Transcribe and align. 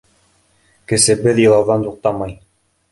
Кесебеҙ 0.93 1.43
илауҙан 1.45 1.87
туҡтамай: 1.91 2.37